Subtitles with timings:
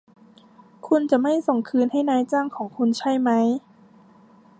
[0.87, 3.29] คุณจะไม่ส่งคืนให้นายจ้างของคุณใช่ไหม